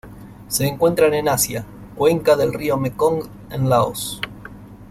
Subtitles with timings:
[0.47, 1.63] Se encuentran en Asia:
[1.95, 4.19] cuenca del río Mekong en Laos.